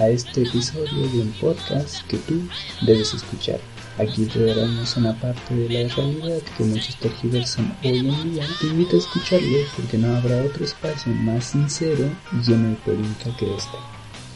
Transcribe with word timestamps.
A 0.00 0.08
este 0.08 0.42
episodio 0.42 1.08
de 1.08 1.20
un 1.20 1.30
podcast 1.40 2.04
que 2.08 2.16
tú 2.18 2.48
debes 2.80 3.14
escuchar. 3.14 3.60
Aquí 3.96 4.26
te 4.26 4.44
daremos 4.44 4.96
una 4.96 5.14
parte 5.20 5.54
de 5.54 5.68
la 5.68 5.94
realidad 5.94 6.42
que 6.56 6.64
muchos 6.64 6.96
tergiversan 6.96 7.78
hoy 7.84 7.98
en 7.98 8.32
día. 8.32 8.44
Te 8.60 8.66
invito 8.66 8.96
a 8.96 8.98
escucharlo 8.98 9.58
porque 9.76 9.96
no 9.96 10.16
habrá 10.16 10.42
otro 10.42 10.64
espacio 10.64 11.12
más 11.12 11.44
sincero 11.44 12.10
y 12.32 12.42
lleno 12.42 12.70
de 12.70 12.74
polémica 12.76 13.36
que 13.38 13.54
este. 13.54 13.78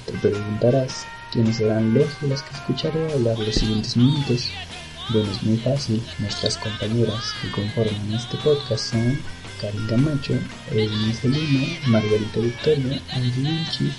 Te 0.06 0.12
preguntarás 0.12 1.04
quiénes 1.32 1.56
serán 1.56 1.92
los 1.92 2.20
de 2.20 2.28
los 2.28 2.40
que 2.40 2.54
escucharé 2.54 3.12
hablar 3.12 3.36
los 3.36 3.56
siguientes 3.56 3.96
minutos. 3.96 4.50
Bueno, 5.10 5.28
es 5.32 5.42
muy 5.42 5.56
fácil. 5.56 6.00
Nuestras 6.20 6.56
compañeras 6.58 7.32
que 7.42 7.50
conforman 7.50 8.14
este 8.14 8.36
podcast 8.44 8.92
son 8.92 9.18
Karin 9.60 9.88
Camacho, 9.88 10.34
Edwin 10.70 11.12
Celino, 11.14 11.66
Margarita 11.88 12.38
Victoria, 12.38 13.02
Angie 13.10 13.42
Vinci 13.42 13.92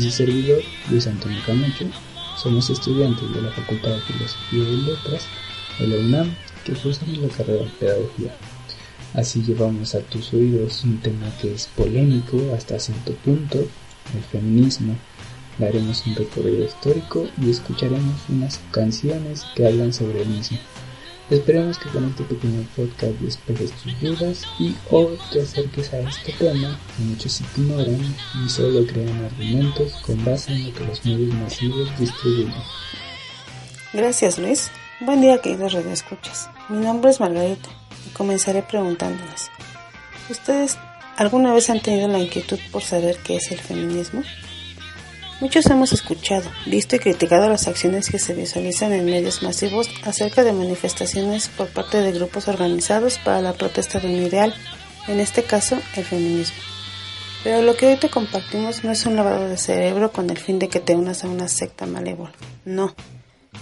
su 0.00 0.10
servidor 0.10 0.62
Luis 0.90 1.06
Antonio 1.06 1.40
Camacho. 1.46 1.86
Somos 2.36 2.70
estudiantes 2.70 3.32
de 3.34 3.42
la 3.42 3.50
Facultad 3.50 3.90
de 3.90 4.00
Filosofía 4.00 4.64
y 4.64 4.76
Letras 4.82 5.26
de 5.78 5.86
la 5.86 5.96
UNAM 5.96 6.34
que 6.64 6.72
cursamos 6.72 7.18
la 7.18 7.28
carrera 7.28 7.64
de 7.64 7.70
Pedagogía. 7.78 8.34
Así 9.14 9.42
llevamos 9.42 9.94
a 9.94 10.00
tus 10.00 10.32
oídos 10.32 10.84
un 10.84 10.98
tema 10.98 11.26
que 11.40 11.52
es 11.52 11.66
polémico 11.76 12.38
hasta 12.56 12.78
cierto 12.78 13.12
punto, 13.16 13.58
el 13.58 14.22
feminismo. 14.30 14.96
Daremos 15.58 16.06
un 16.06 16.14
recorrido 16.14 16.64
histórico 16.64 17.28
y 17.40 17.50
escucharemos 17.50 18.16
unas 18.30 18.58
canciones 18.70 19.44
que 19.54 19.66
hablan 19.66 19.92
sobre 19.92 20.22
el 20.22 20.28
mismo. 20.28 20.58
Esperemos 21.32 21.78
que 21.78 21.88
con 21.88 22.04
este 22.04 22.24
pequeño 22.24 22.62
podcast 22.76 23.14
despejes 23.20 23.72
tus 23.72 23.98
dudas 24.02 24.42
y 24.58 24.74
o 24.90 25.06
te 25.32 25.40
acerques 25.40 25.90
a 25.94 26.00
este 26.00 26.30
tema 26.32 26.78
que 26.94 27.02
muchos 27.04 27.40
ignoran 27.40 28.14
y 28.44 28.48
solo 28.50 28.86
crean 28.86 29.24
argumentos 29.24 29.94
con 30.04 30.22
base 30.26 30.52
en 30.52 30.66
lo 30.66 30.74
que 30.74 30.84
los 30.84 31.02
medios 31.06 31.34
masivos 31.36 31.88
distribuyen. 31.98 32.52
Gracias 33.94 34.38
Luis. 34.38 34.70
Buen 35.00 35.22
día 35.22 35.40
queridos 35.40 35.72
radioescuchas. 35.72 36.50
Mi 36.68 36.84
nombre 36.84 37.10
es 37.10 37.18
Margarita 37.18 37.70
y 38.06 38.10
comenzaré 38.10 38.60
preguntándoles. 38.60 39.50
¿Ustedes 40.28 40.76
alguna 41.16 41.54
vez 41.54 41.70
han 41.70 41.80
tenido 41.80 42.08
la 42.08 42.18
inquietud 42.18 42.58
por 42.70 42.82
saber 42.82 43.16
qué 43.24 43.36
es 43.36 43.50
el 43.52 43.58
feminismo? 43.58 44.22
Muchos 45.42 45.66
hemos 45.66 45.92
escuchado, 45.92 46.48
visto 46.66 46.94
y 46.94 47.00
criticado 47.00 47.48
las 47.48 47.66
acciones 47.66 48.08
que 48.08 48.20
se 48.20 48.32
visualizan 48.32 48.92
en 48.92 49.04
medios 49.04 49.42
masivos 49.42 49.90
acerca 50.04 50.44
de 50.44 50.52
manifestaciones 50.52 51.48
por 51.48 51.66
parte 51.66 52.00
de 52.00 52.12
grupos 52.12 52.46
organizados 52.46 53.18
para 53.18 53.42
la 53.42 53.52
protesta 53.52 53.98
de 53.98 54.06
un 54.06 54.22
ideal, 54.22 54.54
en 55.08 55.18
este 55.18 55.42
caso 55.42 55.80
el 55.96 56.04
feminismo. 56.04 56.54
Pero 57.42 57.60
lo 57.60 57.74
que 57.74 57.88
hoy 57.88 57.96
te 57.96 58.08
compartimos 58.08 58.84
no 58.84 58.92
es 58.92 59.04
un 59.04 59.16
lavado 59.16 59.48
de 59.48 59.56
cerebro 59.56 60.12
con 60.12 60.30
el 60.30 60.38
fin 60.38 60.60
de 60.60 60.68
que 60.68 60.78
te 60.78 60.94
unas 60.94 61.24
a 61.24 61.28
una 61.28 61.48
secta 61.48 61.86
malévola, 61.86 62.30
no. 62.64 62.94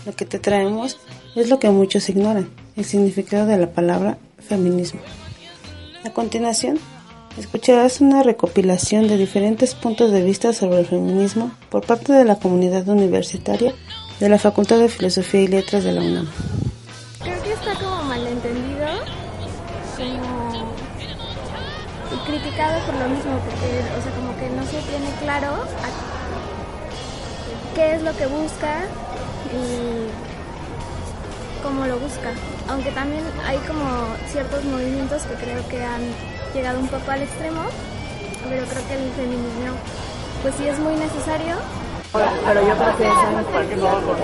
Lo 0.05 0.15
que 0.15 0.26
te 0.26 0.38
traemos 0.38 0.99
es 1.34 1.49
lo 1.49 1.59
que 1.59 1.71
muchos 1.71 2.10
ignoran, 2.10 2.50
el 2.76 2.84
significado 2.84 3.47
de 3.47 3.56
la 3.56 3.72
palabra 3.72 4.19
feminismo. 4.38 5.00
A 6.05 6.10
continuación, 6.10 6.78
Escucharás 7.39 8.01
una 8.01 8.23
recopilación 8.23 9.07
de 9.07 9.17
diferentes 9.17 9.75
puntos 9.75 10.11
de 10.11 10.23
vista 10.23 10.53
sobre 10.53 10.81
el 10.81 10.87
feminismo 10.87 11.53
por 11.71 11.87
parte 11.87 12.13
de 12.13 12.25
la 12.25 12.37
comunidad 12.37 12.89
universitaria 12.89 13.73
de 14.19 14.29
la 14.29 14.39
Facultad 14.39 14.79
de 14.79 14.89
Filosofía 14.89 15.43
y 15.43 15.47
Letras 15.49 15.85
de 15.85 15.93
la 15.93 16.01
UNAM. 16.01 16.29
Creo 17.23 17.43
que 17.43 17.53
está 17.53 17.75
como 17.75 18.03
malentendido, 18.03 18.87
como 19.97 20.75
criticado 22.27 22.85
por 22.85 22.95
lo 22.97 23.09
mismo, 23.09 23.39
porque, 23.45 23.81
o 23.99 24.03
sea, 24.03 24.12
como 24.12 24.37
que 24.37 24.51
no 24.51 24.65
se 24.65 24.81
tiene 24.89 25.11
claro 25.21 25.65
qué 27.75 27.95
es 27.95 28.03
lo 28.03 28.17
que 28.17 28.27
busca 28.27 28.83
y 29.55 30.09
cómo 31.62 31.87
lo 31.87 31.99
busca. 31.99 32.33
Aunque 32.69 32.91
también 32.91 33.23
hay 33.47 33.59
como 33.59 33.85
ciertos 34.31 34.65
movimientos 34.65 35.23
que 35.23 35.35
creo 35.35 35.67
que 35.69 35.83
han 35.83 36.03
llegado 36.55 36.81
un 36.81 36.88
poco 36.88 37.11
al 37.11 37.22
extremo, 37.22 37.62
pero 38.49 38.65
creo 38.66 38.88
que 38.88 38.94
el 38.94 39.11
feminismo 39.12 39.77
pues 40.43 40.55
sí 40.56 40.66
es 40.66 40.78
muy 40.78 40.94
necesario. 40.94 41.56
Pero 42.12 42.66
yo 42.66 42.75
creo 42.77 42.97
que 42.97 43.05
es 43.05 43.12
en 43.28 43.44
particular 43.53 44.03
con 44.03 44.16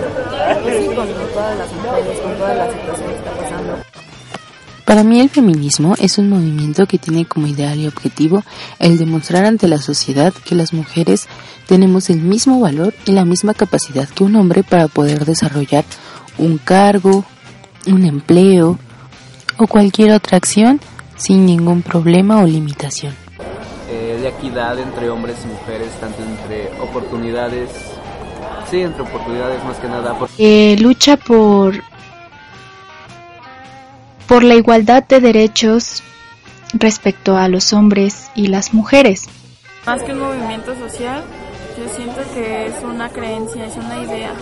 todas 1.33 1.57
las 1.57 1.71
mujeres, 1.73 2.19
con 2.19 2.35
todas 2.37 2.57
las 2.57 2.73
situaciones 2.73 3.11
que 3.11 3.17
está 3.17 3.31
pasando. 3.31 3.77
Para 4.83 5.03
mí 5.03 5.19
el 5.19 5.29
feminismo 5.29 5.95
es 5.99 6.17
un 6.17 6.29
movimiento 6.29 6.85
que 6.85 6.97
tiene 6.97 7.25
como 7.25 7.47
ideal 7.47 7.77
y 7.77 7.87
objetivo 7.87 8.43
el 8.79 8.97
demostrar 8.97 9.45
ante 9.45 9.67
la 9.67 9.79
sociedad 9.79 10.33
que 10.33 10.55
las 10.55 10.73
mujeres 10.73 11.27
tenemos 11.67 12.09
el 12.09 12.21
mismo 12.21 12.59
valor 12.61 12.93
y 13.05 13.11
la 13.11 13.25
misma 13.25 13.53
capacidad 13.53 14.07
que 14.07 14.23
un 14.23 14.37
hombre 14.37 14.63
para 14.63 14.87
poder 14.87 15.25
desarrollar 15.25 15.83
un 16.37 16.57
cargo, 16.57 17.25
un 17.85 18.05
empleo 18.05 18.79
o 19.57 19.67
cualquier 19.67 20.13
otra 20.13 20.37
acción 20.37 20.79
sin 21.17 21.45
ningún 21.45 21.81
problema 21.81 22.41
o 22.41 22.45
limitación. 22.45 23.13
Eh, 23.89 24.19
de 24.21 24.27
equidad 24.29 24.79
entre 24.79 25.09
hombres 25.09 25.37
y 25.43 25.47
mujeres, 25.47 25.89
tanto 25.99 26.21
entre 26.23 26.69
oportunidades, 26.81 27.69
sí, 28.69 28.81
entre 28.81 29.01
oportunidades 29.01 29.63
más 29.63 29.77
que 29.77 29.87
nada. 29.87 30.15
Eh, 30.37 30.75
lucha 30.79 31.17
por, 31.17 31.75
por 34.27 34.43
la 34.43 34.55
igualdad 34.55 35.03
de 35.03 35.19
derechos 35.19 36.03
respecto 36.73 37.37
a 37.37 37.47
los 37.47 37.73
hombres 37.73 38.29
y 38.35 38.47
las 38.47 38.73
mujeres. 38.73 39.27
Más 39.85 40.03
que 40.03 40.11
un 40.11 40.19
movimiento 40.19 40.75
social, 40.75 41.23
yo 41.77 41.87
siento 41.95 42.21
que 42.33 42.67
es 42.67 42.73
una 42.83 43.09
creencia, 43.09 43.65
es 43.65 43.75
una 43.77 44.03
idea. 44.03 44.33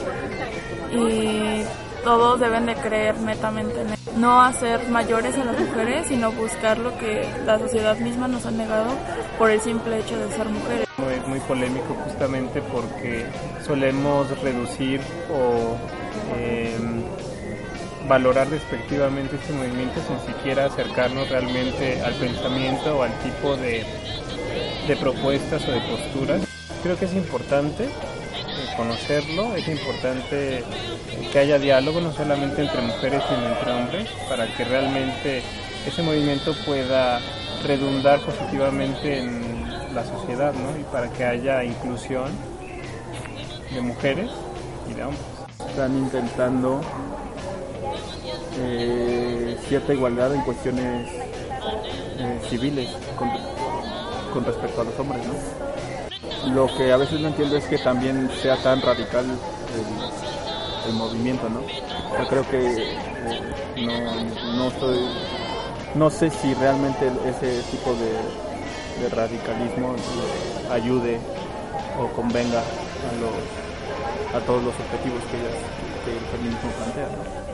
Y 0.91 1.63
todos 2.05 2.39
deben 2.39 2.67
de 2.67 2.75
creer 2.75 3.17
netamente 3.17 3.81
en 3.81 3.89
él. 3.89 3.99
No 4.15 4.41
hacer 4.41 4.87
mayores 4.89 5.35
a 5.37 5.43
las 5.43 5.59
mujeres, 5.59 6.07
sino 6.07 6.31
buscar 6.31 6.77
lo 6.77 6.95
que 6.99 7.27
la 7.45 7.57
sociedad 7.57 7.97
misma 7.97 8.27
nos 8.27 8.45
ha 8.45 8.51
negado 8.51 8.91
por 9.39 9.49
el 9.49 9.59
simple 9.59 9.99
hecho 9.99 10.15
de 10.17 10.31
ser 10.31 10.47
mujeres. 10.47 10.87
Es 11.11 11.27
muy 11.27 11.39
polémico 11.41 11.97
justamente 12.05 12.61
porque 12.61 13.25
solemos 13.65 14.39
reducir 14.41 15.01
o 15.33 15.75
eh, 16.37 16.77
valorar 18.07 18.49
despectivamente 18.49 19.35
este 19.35 19.53
movimiento 19.53 19.99
sin 20.07 20.33
siquiera 20.33 20.65
acercarnos 20.65 21.27
realmente 21.29 22.01
al 22.03 22.13
pensamiento 22.13 22.99
o 22.99 23.03
al 23.03 23.13
tipo 23.19 23.57
de, 23.57 23.83
de 24.87 24.95
propuestas 24.95 25.67
o 25.67 25.71
de 25.71 25.81
posturas. 25.81 26.41
Creo 26.83 26.97
que 26.97 27.05
es 27.05 27.15
importante 27.15 27.89
conocerlo, 28.75 29.55
es 29.55 29.67
importante 29.67 30.63
que 31.31 31.39
haya 31.39 31.59
diálogo 31.59 32.01
no 32.01 32.11
solamente 32.13 32.61
entre 32.61 32.81
mujeres 32.81 33.23
sino 33.27 33.47
entre 33.47 33.71
hombres 33.71 34.09
para 34.29 34.47
que 34.47 34.63
realmente 34.65 35.43
ese 35.87 36.01
movimiento 36.01 36.53
pueda 36.65 37.19
redundar 37.65 38.19
positivamente 38.21 39.19
en 39.19 39.93
la 39.93 40.03
sociedad 40.03 40.53
¿no? 40.53 40.79
y 40.79 40.83
para 40.91 41.09
que 41.09 41.23
haya 41.23 41.63
inclusión 41.63 42.25
de 43.73 43.81
mujeres 43.81 44.29
y 44.89 44.93
de 44.93 45.03
hombres. 45.03 45.25
Están 45.69 45.97
intentando 45.97 46.81
eh, 48.59 49.57
cierta 49.67 49.93
igualdad 49.93 50.33
en 50.33 50.41
cuestiones 50.41 51.09
eh, 51.11 52.39
civiles 52.49 52.89
con, 53.17 53.29
con 54.33 54.45
respecto 54.45 54.81
a 54.81 54.83
los 54.85 54.99
hombres. 54.99 55.25
¿no? 55.25 55.74
Lo 56.53 56.67
que 56.77 56.91
a 56.91 56.97
veces 56.97 57.19
no 57.19 57.29
entiendo 57.29 57.57
es 57.57 57.65
que 57.65 57.77
también 57.77 58.29
sea 58.41 58.57
tan 58.57 58.81
radical 58.81 59.25
el, 59.25 60.93
movimiento, 60.93 61.49
¿no? 61.49 61.61
Yo 61.61 62.27
creo 62.29 62.47
que 62.49 62.93
eh, 62.93 63.01
no, 63.77 64.53
no, 64.55 64.71
soy, 64.79 64.99
no 65.95 66.09
sé 66.09 66.29
si 66.29 66.53
realmente 66.53 67.11
ese 67.25 67.61
tipo 67.71 67.95
de, 67.95 69.09
radicalismo 69.09 69.95
ayude 70.71 71.19
o 71.99 72.07
convenga 72.15 72.61
a, 74.33 74.39
todos 74.41 74.63
los 74.63 74.73
objetivos 74.73 75.21
que, 75.31 76.11
el 76.11 76.25
feminismo 76.31 76.69
plantea, 76.77 77.07
¿no? 77.07 77.45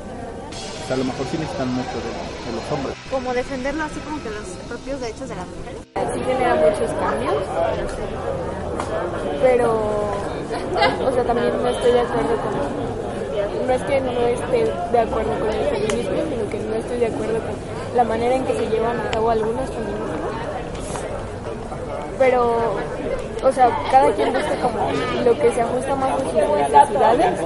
a 0.92 0.98
lo 0.98 1.06
mejor 1.06 1.26
sí 1.32 1.38
necesitan 1.38 1.74
mucho 1.74 1.90
de, 1.90 2.52
los 2.54 2.72
hombres. 2.72 2.98
Como 3.10 3.34
defenderlo 3.34 3.84
así 3.84 4.00
como 4.02 4.22
que 4.22 4.30
los 4.30 4.46
propios 4.68 5.00
derechos 5.00 5.30
de 5.30 5.36
las 5.36 5.48
mujeres. 5.48 5.82
Sí 6.14 6.20
genera 6.20 6.56
muchos 6.56 6.92
cambios 7.00 7.36
pero, 9.42 9.74
o 9.74 11.12
sea, 11.12 11.24
también 11.24 11.52
no 11.62 11.70
estoy 11.70 11.92
de 11.92 12.00
acuerdo 12.02 12.36
con, 12.38 13.68
no 13.68 13.74
es 13.74 13.84
que 13.84 14.02
no 14.02 14.12
esté 14.12 14.74
de 14.92 15.00
acuerdo 15.00 15.40
con 15.40 15.50
el 15.50 15.66
feminismo, 15.66 16.18
sino 16.30 16.50
que 16.50 16.60
no 16.60 16.76
estoy 16.76 16.98
de 17.00 17.08
acuerdo 17.08 17.34
con 17.34 17.96
la 17.96 18.04
manera 18.04 18.36
en 18.36 18.46
que 18.46 18.54
se 18.54 18.68
llevan 18.68 19.00
a 19.00 19.12
cabo 19.12 19.30
algunos 19.30 19.70
feminismos. 19.70 20.10
Pero, 22.20 22.56
o 23.44 23.52
sea, 23.52 23.70
cada 23.90 24.12
quien 24.12 24.32
busca 24.32 24.56
como 24.62 24.78
lo 25.26 25.34
que 25.40 25.52
se 25.52 25.62
ajusta 25.62 25.96
más 25.96 26.12
a 26.12 26.18
sus 26.18 26.34
necesidades 26.34 27.40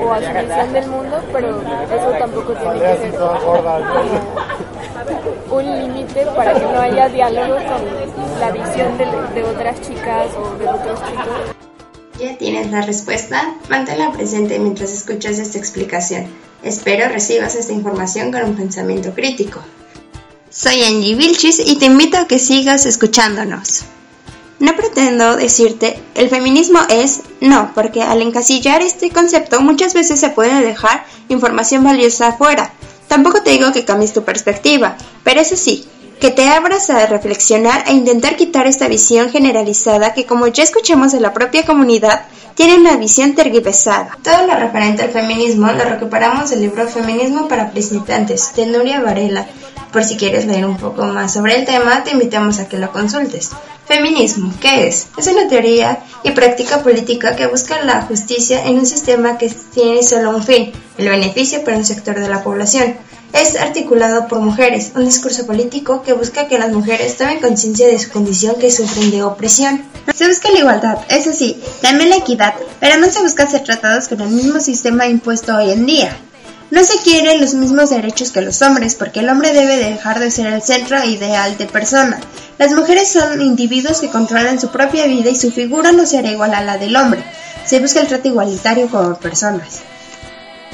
o 0.00 0.12
a 0.12 0.20
su 0.20 0.32
visión 0.32 0.72
del 0.72 0.86
mundo, 0.86 1.20
pero 1.32 1.48
eso 1.58 2.10
tampoco 2.18 2.52
tiene 2.52 2.78
que 2.80 2.96
ser 2.96 3.18
un 5.56 5.80
límite 5.80 6.26
para 6.34 6.54
que 6.54 6.64
no 6.66 6.80
haya 6.80 7.08
diálogo 7.08 7.54
con 7.54 8.40
la 8.40 8.50
visión 8.50 8.98
de, 8.98 9.06
de 9.34 9.44
otras 9.44 9.80
chicas 9.80 10.28
o 10.36 10.58
de 10.58 10.68
otros 10.68 11.00
chicos. 11.08 11.54
¿Ya 12.18 12.36
tienes 12.38 12.70
la 12.70 12.82
respuesta? 12.82 13.54
Manténla 13.68 14.12
presente 14.12 14.58
mientras 14.58 14.92
escuchas 14.92 15.38
esta 15.38 15.58
explicación. 15.58 16.26
Espero 16.62 17.08
recibas 17.08 17.54
esta 17.54 17.72
información 17.72 18.32
con 18.32 18.44
un 18.44 18.56
pensamiento 18.56 19.12
crítico. 19.14 19.60
Soy 20.50 20.82
Angie 20.82 21.16
Vilchis 21.16 21.58
y 21.58 21.76
te 21.78 21.86
invito 21.86 22.16
a 22.16 22.26
que 22.26 22.38
sigas 22.38 22.86
escuchándonos. 22.86 23.84
No 24.60 24.76
pretendo 24.76 25.36
decirte 25.36 25.98
el 26.14 26.30
feminismo 26.30 26.78
es 26.88 27.22
no, 27.40 27.72
porque 27.74 28.02
al 28.02 28.22
encasillar 28.22 28.80
este 28.80 29.10
concepto 29.10 29.60
muchas 29.60 29.94
veces 29.94 30.20
se 30.20 30.30
puede 30.30 30.64
dejar 30.64 31.04
información 31.28 31.82
valiosa 31.82 32.28
afuera. 32.28 32.72
Tampoco 33.14 33.42
te 33.42 33.50
digo 33.50 33.70
que 33.70 33.84
cambies 33.84 34.12
tu 34.12 34.24
perspectiva, 34.24 34.96
pero 35.22 35.40
eso 35.40 35.56
sí, 35.56 35.86
que 36.18 36.32
te 36.32 36.48
abras 36.48 36.90
a 36.90 37.06
reflexionar 37.06 37.84
e 37.86 37.92
intentar 37.92 38.34
quitar 38.34 38.66
esta 38.66 38.88
visión 38.88 39.30
generalizada 39.30 40.12
que, 40.12 40.26
como 40.26 40.48
ya 40.48 40.64
escuchamos 40.64 41.12
de 41.12 41.20
la 41.20 41.32
propia 41.32 41.64
comunidad, 41.64 42.22
tiene 42.56 42.74
una 42.74 42.96
visión 42.96 43.36
tergiversada. 43.36 44.18
Todo 44.20 44.48
lo 44.48 44.56
referente 44.56 45.02
al 45.02 45.10
feminismo 45.10 45.70
lo 45.70 45.84
recuperamos 45.84 46.50
del 46.50 46.62
libro 46.62 46.88
Feminismo 46.88 47.46
para 47.46 47.70
principiantes 47.70 48.52
de 48.56 48.66
Nuria 48.66 49.00
Varela. 49.00 49.46
Por 49.94 50.04
si 50.04 50.16
quieres 50.16 50.44
leer 50.44 50.66
un 50.66 50.76
poco 50.76 51.04
más 51.04 51.32
sobre 51.32 51.56
el 51.56 51.64
tema, 51.64 52.02
te 52.02 52.10
invitamos 52.10 52.58
a 52.58 52.68
que 52.68 52.78
lo 52.78 52.90
consultes. 52.90 53.50
Feminismo, 53.86 54.52
¿qué 54.60 54.88
es? 54.88 55.06
Es 55.16 55.28
una 55.28 55.46
teoría 55.48 56.00
y 56.24 56.32
práctica 56.32 56.82
política 56.82 57.36
que 57.36 57.46
busca 57.46 57.80
la 57.84 58.02
justicia 58.02 58.66
en 58.66 58.80
un 58.80 58.86
sistema 58.86 59.38
que 59.38 59.50
tiene 59.72 60.02
solo 60.02 60.36
un 60.36 60.42
fin, 60.42 60.72
el 60.98 61.08
beneficio 61.08 61.62
para 61.62 61.76
un 61.76 61.84
sector 61.84 62.18
de 62.18 62.28
la 62.28 62.42
población 62.42 62.96
es 63.34 63.56
articulado 63.56 64.28
por 64.28 64.40
mujeres, 64.40 64.92
un 64.94 65.04
discurso 65.04 65.46
político 65.46 66.02
que 66.02 66.12
busca 66.12 66.46
que 66.48 66.58
las 66.58 66.72
mujeres 66.72 67.16
tomen 67.16 67.40
conciencia 67.40 67.86
de 67.86 67.98
su 67.98 68.10
condición 68.10 68.56
que 68.60 68.70
sufren 68.70 69.10
de 69.12 69.22
opresión. 69.22 69.84
Se 70.14 70.26
busca 70.28 70.50
la 70.50 70.58
igualdad, 70.58 70.98
eso 71.08 71.32
sí, 71.32 71.60
también 71.82 72.10
la 72.10 72.16
equidad, 72.16 72.54
pero 72.80 72.96
no 72.98 73.10
se 73.10 73.22
busca 73.22 73.50
ser 73.50 73.62
tratados 73.62 74.08
con 74.08 74.20
el 74.20 74.28
mismo 74.28 74.60
sistema 74.60 75.06
impuesto 75.06 75.56
hoy 75.56 75.72
en 75.72 75.86
día. 75.86 76.16
No 76.70 76.82
se 76.82 76.98
quieren 76.98 77.40
los 77.40 77.54
mismos 77.54 77.90
derechos 77.90 78.30
que 78.30 78.40
los 78.40 78.62
hombres, 78.62 78.94
porque 78.94 79.20
el 79.20 79.28
hombre 79.28 79.52
debe 79.52 79.76
dejar 79.76 80.18
de 80.18 80.30
ser 80.30 80.46
el 80.46 80.62
centro 80.62 81.02
ideal 81.04 81.56
de 81.58 81.66
persona. 81.66 82.20
Las 82.58 82.72
mujeres 82.72 83.08
son 83.08 83.40
individuos 83.42 84.00
que 84.00 84.10
controlan 84.10 84.60
su 84.60 84.70
propia 84.70 85.06
vida 85.06 85.30
y 85.30 85.36
su 85.36 85.50
figura 85.50 85.92
no 85.92 86.06
será 86.06 86.30
igual 86.30 86.54
a 86.54 86.62
la 86.62 86.78
del 86.78 86.96
hombre. 86.96 87.22
Se 87.64 87.80
busca 87.80 88.00
el 88.00 88.08
trato 88.08 88.28
igualitario 88.28 88.88
como 88.88 89.18
personas. 89.18 89.82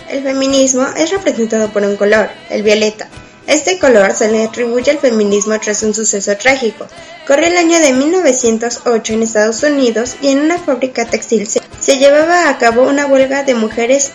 El 0.08 0.22
feminismo 0.22 0.86
es 0.96 1.10
representado 1.10 1.68
por 1.70 1.82
un 1.84 1.96
color, 1.96 2.30
el 2.48 2.62
violeta. 2.62 3.08
Este 3.46 3.78
color 3.78 4.14
se 4.14 4.30
le 4.30 4.44
atribuye 4.44 4.90
al 4.90 4.98
feminismo 4.98 5.58
tras 5.58 5.82
un 5.82 5.94
suceso 5.94 6.36
trágico. 6.36 6.86
Corre 7.26 7.48
el 7.48 7.56
año 7.56 7.78
de 7.80 7.92
1908 7.92 9.12
en 9.12 9.22
Estados 9.22 9.62
Unidos 9.62 10.16
y 10.20 10.28
en 10.28 10.40
una 10.40 10.58
fábrica 10.58 11.04
textil 11.04 11.48
se, 11.48 11.98
llevaba 11.98 12.48
a 12.48 12.58
cabo 12.58 12.82
una 12.82 13.06
huelga 13.06 13.42
de 13.42 13.54
mujeres 13.54 14.12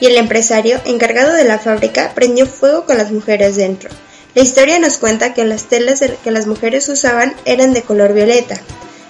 y 0.00 0.06
el 0.06 0.16
empresario 0.16 0.80
encargado 0.84 1.32
de 1.32 1.44
la 1.44 1.58
fábrica 1.58 2.12
prendió 2.14 2.46
fuego 2.46 2.84
con 2.84 2.98
las 2.98 3.10
mujeres 3.10 3.56
dentro. 3.56 3.90
La 4.34 4.42
historia 4.42 4.78
nos 4.78 4.98
cuenta 4.98 5.34
que 5.34 5.44
las 5.44 5.64
telas 5.64 6.02
que 6.22 6.30
las 6.30 6.46
mujeres 6.46 6.88
usaban 6.88 7.34
eran 7.44 7.72
de 7.72 7.82
color 7.82 8.12
violeta. 8.12 8.60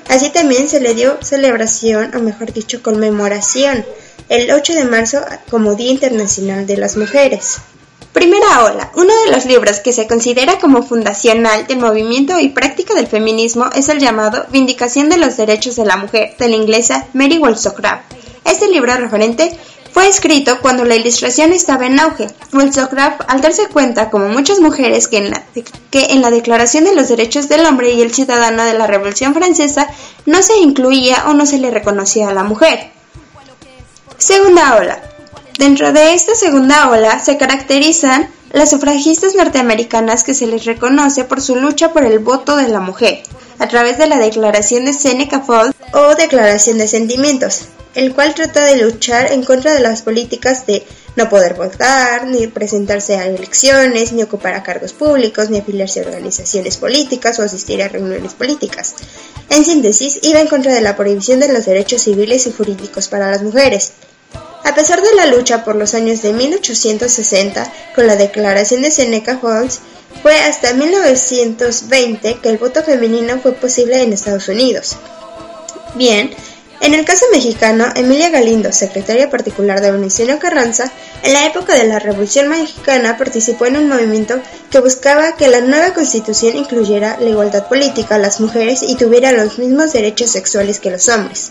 Así 0.08 0.30
también 0.30 0.68
se 0.68 0.80
le 0.80 0.94
dio 0.94 1.18
celebración, 1.22 2.14
o 2.16 2.20
mejor 2.20 2.52
dicho, 2.52 2.82
conmemoración, 2.82 3.84
el 4.28 4.50
8 4.50 4.74
de 4.74 4.84
marzo 4.84 5.20
como 5.50 5.74
Día 5.74 5.90
Internacional 5.90 6.66
de 6.66 6.78
las 6.78 6.96
Mujeres. 6.96 7.58
Primera 8.12 8.64
ola. 8.64 8.90
Uno 8.96 9.12
de 9.24 9.30
los 9.30 9.44
libros 9.44 9.80
que 9.80 9.92
se 9.92 10.06
considera 10.06 10.58
como 10.58 10.82
fundacional 10.82 11.66
del 11.66 11.78
movimiento 11.78 12.40
y 12.40 12.48
práctica 12.48 12.94
del 12.94 13.06
feminismo 13.06 13.66
es 13.76 13.90
el 13.90 14.00
llamado 14.00 14.46
Vindicación 14.50 15.08
de 15.10 15.18
los 15.18 15.36
Derechos 15.36 15.76
de 15.76 15.84
la 15.84 15.98
Mujer 15.98 16.34
de 16.38 16.48
la 16.48 16.56
inglesa 16.56 17.06
Mary 17.12 17.38
Wollstonecraft. 17.38 18.14
Este 18.44 18.66
libro 18.68 18.96
referente 18.96 19.56
fue 19.92 20.08
escrito 20.08 20.60
cuando 20.60 20.84
la 20.84 20.96
ilustración 20.96 21.52
estaba 21.52 21.86
en 21.86 21.98
auge. 21.98 22.28
Wollstonecraft, 22.52 23.22
al 23.28 23.40
darse 23.40 23.68
cuenta, 23.68 24.10
como 24.10 24.28
muchas 24.28 24.60
mujeres, 24.60 25.08
que 25.08 25.18
en, 25.18 25.30
la, 25.30 25.42
que 25.90 26.06
en 26.10 26.22
la 26.22 26.30
Declaración 26.30 26.84
de 26.84 26.94
los 26.94 27.08
Derechos 27.08 27.48
del 27.48 27.66
Hombre 27.66 27.92
y 27.92 28.02
el 28.02 28.14
Ciudadano 28.14 28.64
de 28.64 28.74
la 28.74 28.86
Revolución 28.86 29.34
Francesa 29.34 29.88
no 30.26 30.42
se 30.42 30.56
incluía 30.58 31.24
o 31.28 31.34
no 31.34 31.46
se 31.46 31.58
le 31.58 31.70
reconocía 31.70 32.28
a 32.28 32.34
la 32.34 32.44
mujer. 32.44 32.90
Segunda 34.18 34.76
ola. 34.76 35.00
Dentro 35.58 35.92
de 35.92 36.14
esta 36.14 36.34
segunda 36.34 36.90
ola 36.90 37.18
se 37.18 37.36
caracterizan 37.36 38.30
las 38.52 38.70
sufragistas 38.70 39.34
norteamericanas 39.34 40.24
que 40.24 40.34
se 40.34 40.46
les 40.46 40.64
reconoce 40.64 41.24
por 41.24 41.40
su 41.40 41.56
lucha 41.56 41.92
por 41.92 42.04
el 42.04 42.18
voto 42.18 42.56
de 42.56 42.68
la 42.68 42.80
mujer, 42.80 43.22
a 43.58 43.68
través 43.68 43.98
de 43.98 44.06
la 44.06 44.18
Declaración 44.18 44.84
de 44.84 44.92
Seneca 44.92 45.40
Falls 45.40 45.74
o 45.92 46.14
Declaración 46.14 46.78
de 46.78 46.88
Sentimientos, 46.88 47.62
el 47.94 48.14
cual 48.14 48.34
trata 48.34 48.64
de 48.64 48.82
luchar 48.82 49.32
en 49.32 49.42
contra 49.42 49.74
de 49.74 49.80
las 49.80 50.02
políticas 50.02 50.66
de 50.66 50.86
no 51.16 51.28
poder 51.28 51.54
votar, 51.54 52.26
ni 52.26 52.46
presentarse 52.46 53.16
a 53.16 53.26
elecciones, 53.26 54.12
ni 54.12 54.22
ocupar 54.22 54.62
cargos 54.62 54.92
públicos, 54.92 55.50
ni 55.50 55.58
afiliarse 55.58 56.00
a 56.00 56.04
organizaciones 56.04 56.76
políticas 56.76 57.38
o 57.38 57.42
asistir 57.42 57.82
a 57.82 57.88
reuniones 57.88 58.34
políticas. 58.34 58.94
En 59.50 59.64
síntesis, 59.64 60.20
iba 60.22 60.40
en 60.40 60.46
contra 60.46 60.72
de 60.72 60.80
la 60.80 60.96
prohibición 60.96 61.40
de 61.40 61.52
los 61.52 61.66
derechos 61.66 62.02
civiles 62.02 62.46
y 62.46 62.52
jurídicos 62.52 63.08
para 63.08 63.30
las 63.32 63.42
mujeres. 63.42 63.92
A 64.64 64.74
pesar 64.76 65.02
de 65.02 65.14
la 65.16 65.26
lucha 65.26 65.64
por 65.64 65.74
los 65.74 65.94
años 65.94 66.22
de 66.22 66.32
1860 66.32 67.72
con 67.96 68.06
la 68.06 68.14
Declaración 68.14 68.82
de 68.82 68.92
Seneca 68.92 69.38
Falls, 69.38 69.80
fue 70.22 70.38
hasta 70.38 70.74
1920 70.74 72.38
que 72.42 72.48
el 72.48 72.58
voto 72.58 72.82
femenino 72.82 73.38
fue 73.40 73.52
posible 73.52 74.02
en 74.02 74.12
Estados 74.12 74.48
Unidos. 74.48 74.96
Bien, 75.94 76.30
en 76.80 76.94
el 76.94 77.04
caso 77.04 77.26
mexicano, 77.32 77.86
Emilia 77.96 78.30
Galindo, 78.30 78.72
secretaria 78.72 79.30
particular 79.30 79.80
de 79.80 79.90
Venustiano 79.90 80.38
Carranza, 80.38 80.92
en 81.22 81.32
la 81.32 81.46
época 81.46 81.74
de 81.74 81.88
la 81.88 81.98
Revolución 81.98 82.48
Mexicana 82.48 83.16
participó 83.16 83.66
en 83.66 83.76
un 83.76 83.88
movimiento 83.88 84.40
que 84.70 84.78
buscaba 84.80 85.34
que 85.36 85.48
la 85.48 85.60
nueva 85.60 85.92
constitución 85.92 86.56
incluyera 86.56 87.16
la 87.20 87.30
igualdad 87.30 87.68
política 87.68 88.14
a 88.14 88.18
las 88.18 88.40
mujeres 88.40 88.82
y 88.82 88.94
tuviera 88.94 89.32
los 89.32 89.58
mismos 89.58 89.92
derechos 89.92 90.30
sexuales 90.30 90.78
que 90.78 90.90
los 90.90 91.08
hombres 91.08 91.50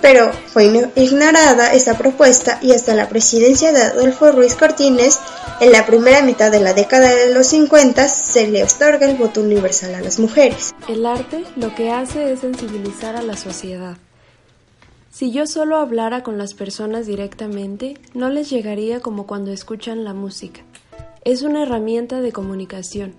pero 0.00 0.32
fue 0.32 0.64
ignorada 0.96 1.72
esta 1.72 1.96
propuesta 1.96 2.58
y 2.62 2.72
hasta 2.72 2.94
la 2.94 3.08
presidencia 3.08 3.72
de 3.72 3.82
Adolfo 3.82 4.32
Ruiz 4.32 4.54
Cortines, 4.54 5.18
en 5.60 5.72
la 5.72 5.86
primera 5.86 6.22
mitad 6.22 6.50
de 6.50 6.60
la 6.60 6.72
década 6.72 7.14
de 7.14 7.34
los 7.34 7.46
50, 7.48 8.08
se 8.08 8.48
le 8.48 8.64
otorga 8.64 9.10
el 9.10 9.16
voto 9.16 9.40
universal 9.40 9.94
a 9.94 10.00
las 10.00 10.18
mujeres. 10.18 10.74
El 10.88 11.06
arte 11.06 11.44
lo 11.56 11.74
que 11.74 11.90
hace 11.90 12.32
es 12.32 12.40
sensibilizar 12.40 13.16
a 13.16 13.22
la 13.22 13.36
sociedad. 13.36 13.96
Si 15.10 15.32
yo 15.32 15.46
solo 15.46 15.76
hablara 15.76 16.22
con 16.22 16.38
las 16.38 16.54
personas 16.54 17.06
directamente, 17.06 17.94
no 18.14 18.30
les 18.30 18.48
llegaría 18.48 19.00
como 19.00 19.26
cuando 19.26 19.50
escuchan 19.50 20.04
la 20.04 20.14
música. 20.14 20.62
Es 21.24 21.42
una 21.42 21.64
herramienta 21.64 22.20
de 22.20 22.32
comunicación 22.32 23.14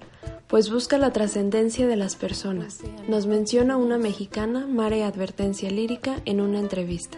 pues 0.52 0.70
busca 0.70 0.98
la 0.98 1.14
trascendencia 1.14 1.88
de 1.88 1.96
las 1.96 2.18
personas. 2.18 2.80
Nos 3.08 3.26
menciona 3.26 3.78
una 3.78 3.98
mexicana, 3.98 4.68
Mare 4.68 5.06
Advertencia 5.06 5.72
Lírica, 5.72 6.18
en 6.26 6.42
una 6.42 6.60
entrevista. 6.60 7.18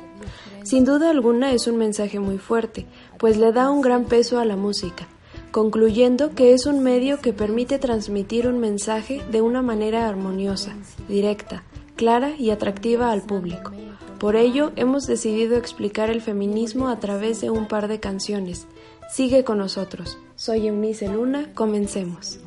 Sin 0.62 0.86
duda 0.86 1.10
alguna 1.10 1.52
es 1.52 1.66
un 1.66 1.78
mensaje 1.78 2.20
muy 2.20 2.38
fuerte, 2.38 2.86
pues 3.18 3.38
le 3.38 3.52
da 3.52 3.72
un 3.72 3.82
gran 3.82 4.06
peso 4.06 4.40
a 4.40 4.46
la 4.46 4.56
música, 4.56 5.08
concluyendo 5.50 6.36
que 6.36 6.54
es 6.54 6.68
un 6.68 6.84
medio 6.84 7.22
que 7.22 7.34
permite 7.34 7.80
transmitir 7.80 8.48
un 8.48 8.60
mensaje 8.60 9.24
de 9.32 9.42
una 9.42 9.64
manera 9.64 10.08
armoniosa, 10.08 10.76
directa, 11.10 11.64
clara 11.96 12.36
y 12.38 12.52
atractiva 12.52 13.12
al 13.12 13.24
público. 13.24 13.72
Por 14.20 14.36
ello, 14.36 14.72
hemos 14.76 15.08
decidido 15.08 15.58
explicar 15.58 16.12
el 16.12 16.22
feminismo 16.22 16.88
a 16.88 17.00
través 17.00 17.42
de 17.42 17.50
un 17.50 17.68
par 17.68 17.88
de 17.88 18.00
canciones. 18.00 18.68
Sigue 19.12 19.44
con 19.44 19.58
nosotros. 19.58 20.20
Soy 20.36 20.68
Eunice 20.68 21.08
Luna, 21.08 21.52
comencemos. 21.56 22.40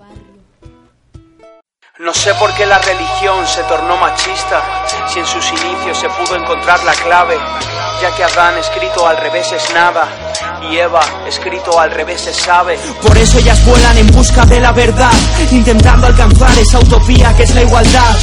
No 1.98 2.12
sé 2.12 2.34
por 2.34 2.52
qué 2.54 2.66
la 2.66 2.78
religión 2.78 3.46
se 3.46 3.62
tornó 3.64 3.96
machista, 3.96 4.62
si 5.08 5.18
en 5.18 5.24
sus 5.24 5.50
inicios 5.50 5.98
se 5.98 6.10
pudo 6.10 6.36
encontrar 6.36 6.84
la 6.84 6.92
clave, 6.92 7.38
ya 8.02 8.14
que 8.14 8.22
Adán 8.22 8.58
escrito 8.58 9.08
al 9.08 9.16
revés 9.16 9.50
es 9.52 9.72
nada 9.72 10.06
y 10.72 11.28
escrito 11.28 11.78
al 11.78 11.90
revés 11.90 12.22
se 12.22 12.34
sabe. 12.34 12.78
Por 13.02 13.16
eso 13.16 13.38
ellas 13.38 13.64
vuelan 13.64 13.98
en 13.98 14.06
busca 14.08 14.44
de 14.46 14.60
la 14.60 14.72
verdad, 14.72 15.12
intentando 15.52 16.06
alcanzar 16.06 16.56
esa 16.58 16.78
utopía 16.78 17.34
que 17.34 17.44
es 17.44 17.54
la 17.54 17.62
igualdad. 17.62 18.16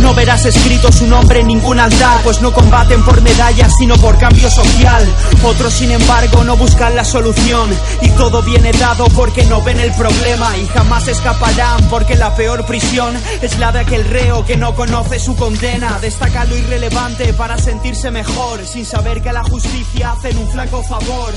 No 0.00 0.14
verás 0.14 0.44
escrito 0.46 0.90
su 0.90 1.06
nombre 1.06 1.40
en 1.40 1.48
ningún 1.48 1.78
altar, 1.78 2.20
pues 2.22 2.40
no 2.40 2.52
combaten 2.52 3.02
por 3.04 3.20
medallas 3.20 3.72
sino 3.78 3.96
por 3.96 4.18
cambio 4.18 4.50
social. 4.50 5.06
Otros 5.44 5.74
sin 5.74 5.90
embargo 5.90 6.42
no 6.44 6.56
buscan 6.56 6.96
la 6.96 7.04
solución 7.04 7.68
y 8.00 8.08
todo 8.10 8.42
viene 8.42 8.72
dado 8.72 9.04
porque 9.16 9.44
no 9.44 9.62
ven 9.62 9.80
el 9.80 9.92
problema 9.92 10.56
y 10.56 10.66
jamás 10.68 11.06
escaparán 11.08 11.84
porque 11.90 12.16
la 12.16 12.34
peor 12.34 12.64
prisión 12.64 13.14
es 13.42 13.58
la 13.58 13.72
de 13.72 13.80
aquel 13.80 14.04
reo 14.04 14.44
que 14.44 14.56
no 14.56 14.74
conoce 14.74 15.18
su 15.18 15.36
condena. 15.36 15.98
Destaca 16.00 16.44
lo 16.44 16.56
irrelevante 16.56 17.34
para 17.34 17.58
sentirse 17.58 18.10
mejor, 18.10 18.66
sin 18.66 18.86
saber 18.86 19.20
que 19.22 19.30
a 19.30 19.34
la 19.34 19.44
justicia 19.44 20.12
hacen 20.12 20.38
un 20.38 20.48
flaco 20.50 20.82
favor. 20.82 21.32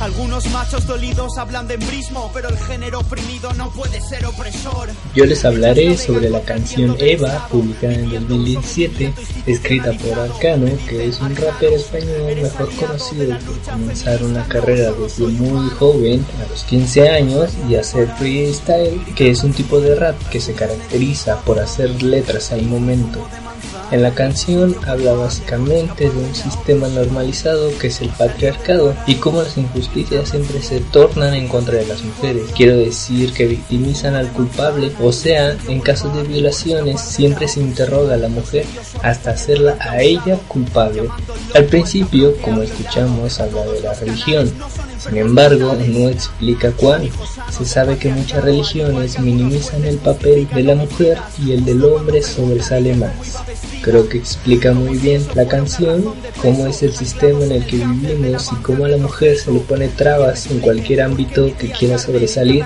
Algunos 0.00 0.46
machos 0.50 0.86
dolidos 0.86 1.38
hablan 1.38 1.66
de 1.66 1.74
embrismo, 1.74 2.30
pero 2.32 2.48
el 2.48 2.56
género 2.56 3.00
oprimido 3.00 3.52
no 3.54 3.68
puede 3.70 4.00
ser 4.00 4.24
opresor. 4.26 4.90
Yo 5.12 5.24
les 5.24 5.44
hablaré 5.44 5.96
sobre 5.96 6.30
la 6.30 6.40
canción 6.42 6.96
Eva, 7.00 7.48
publicada 7.48 7.94
en 7.94 8.10
2017, 8.10 9.12
escrita 9.46 9.92
por 9.94 10.16
Arcano, 10.20 10.70
que 10.88 11.08
es 11.08 11.20
un 11.20 11.34
rapero 11.34 11.74
español 11.74 12.36
mejor 12.40 12.70
conocido 12.76 13.36
por 13.40 13.58
comenzar 13.72 14.22
una 14.22 14.44
carrera 14.46 14.92
desde 14.92 15.26
muy 15.26 15.68
joven, 15.70 16.24
a 16.46 16.48
los 16.48 16.62
15 16.62 17.08
años, 17.08 17.50
y 17.68 17.74
hacer 17.74 18.08
freestyle, 18.18 19.04
que 19.16 19.30
es 19.30 19.42
un 19.42 19.52
tipo 19.52 19.80
de 19.80 19.96
rap 19.96 20.16
que 20.30 20.40
se 20.40 20.52
caracteriza 20.52 21.40
por 21.40 21.58
hacer 21.58 22.02
letras 22.04 22.52
al 22.52 22.62
momento. 22.62 23.26
En 23.90 24.02
la 24.02 24.14
canción 24.14 24.76
habla 24.86 25.14
básicamente 25.14 26.10
de 26.10 26.16
un 26.16 26.34
sistema 26.34 26.88
normalizado 26.88 27.70
que 27.78 27.86
es 27.86 28.02
el 28.02 28.10
patriarcado 28.10 28.94
y 29.06 29.14
cómo 29.14 29.42
las 29.42 29.56
injusticias 29.56 30.28
siempre 30.28 30.60
se 30.60 30.80
tornan 30.80 31.32
en 31.34 31.48
contra 31.48 31.76
de 31.76 31.86
las 31.86 32.02
mujeres. 32.02 32.50
Quiero 32.54 32.76
decir 32.76 33.32
que 33.32 33.46
victimizan 33.46 34.14
al 34.14 34.30
culpable, 34.32 34.92
o 35.00 35.10
sea, 35.10 35.56
en 35.68 35.80
casos 35.80 36.14
de 36.14 36.22
violaciones 36.24 37.00
siempre 37.00 37.48
se 37.48 37.60
interroga 37.60 38.14
a 38.14 38.18
la 38.18 38.28
mujer 38.28 38.66
hasta 39.02 39.30
hacerla 39.30 39.78
a 39.80 40.02
ella 40.02 40.38
culpable. 40.48 41.04
Al 41.54 41.64
principio, 41.64 42.36
como 42.42 42.62
escuchamos, 42.62 43.40
habla 43.40 43.64
de 43.66 43.80
la 43.80 43.94
religión, 43.94 44.52
sin 44.98 45.16
embargo, 45.16 45.76
no 45.86 46.08
explica 46.08 46.72
cuál. 46.72 47.10
Se 47.50 47.64
sabe 47.64 47.98
que 47.98 48.10
muchas 48.10 48.44
religiones 48.44 49.18
minimizan 49.20 49.84
el 49.84 49.96
papel 49.96 50.48
de 50.54 50.62
la 50.62 50.74
mujer 50.74 51.18
y 51.44 51.52
el 51.52 51.64
del 51.64 51.84
hombre 51.84 52.22
sobresale 52.22 52.94
más. 52.94 53.12
Creo 53.82 54.08
que 54.08 54.18
explica 54.18 54.72
muy 54.72 54.98
bien 54.98 55.24
la 55.34 55.46
canción 55.46 56.14
cómo 56.42 56.66
es 56.66 56.82
el 56.82 56.94
sistema 56.94 57.44
en 57.44 57.52
el 57.52 57.66
que 57.66 57.76
vivimos 57.76 58.50
y 58.52 58.56
cómo 58.56 58.84
a 58.84 58.88
la 58.88 58.96
mujer 58.96 59.36
se 59.38 59.52
le 59.52 59.60
pone 59.60 59.88
trabas 59.88 60.50
en 60.50 60.60
cualquier 60.60 61.02
ámbito 61.02 61.50
que 61.56 61.70
quiera 61.70 61.98
sobresalir 61.98 62.64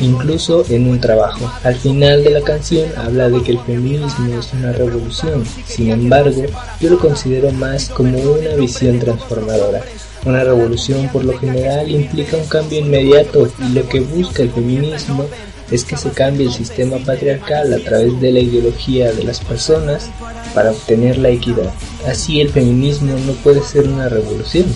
incluso 0.00 0.64
en 0.68 0.88
un 0.88 1.00
trabajo. 1.00 1.50
Al 1.62 1.76
final 1.76 2.24
de 2.24 2.30
la 2.30 2.40
canción 2.40 2.90
habla 2.96 3.28
de 3.28 3.42
que 3.42 3.52
el 3.52 3.60
feminismo 3.60 4.38
es 4.38 4.52
una 4.52 4.72
revolución, 4.72 5.44
sin 5.66 5.90
embargo, 5.90 6.42
yo 6.80 6.90
lo 6.90 6.98
considero 6.98 7.50
más 7.52 7.88
como 7.90 8.18
una 8.18 8.54
visión 8.54 8.98
transformadora. 8.98 9.82
Una 10.24 10.44
revolución 10.44 11.08
por 11.08 11.24
lo 11.24 11.38
general 11.38 11.90
implica 11.90 12.36
un 12.36 12.46
cambio 12.46 12.80
inmediato 12.80 13.48
y 13.58 13.72
lo 13.72 13.88
que 13.88 14.00
busca 14.00 14.42
el 14.42 14.50
feminismo 14.50 15.24
es 15.70 15.84
que 15.84 15.96
se 15.96 16.10
cambie 16.10 16.46
el 16.46 16.52
sistema 16.52 16.98
patriarcal 16.98 17.72
a 17.72 17.78
través 17.78 18.20
de 18.20 18.32
la 18.32 18.40
ideología 18.40 19.12
de 19.12 19.24
las 19.24 19.40
personas 19.40 20.10
para 20.54 20.72
obtener 20.72 21.16
la 21.16 21.30
equidad. 21.30 21.72
Así 22.06 22.40
el 22.40 22.50
feminismo 22.50 23.16
no 23.26 23.32
puede 23.34 23.62
ser 23.62 23.88
una 23.88 24.08
revolución, 24.08 24.66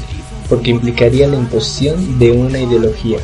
porque 0.49 0.71
implicaría 0.71 1.29
la 1.29 1.37
imposición 1.37 2.19
de 2.19 2.33
una 2.33 2.61
ideología. 2.61 3.19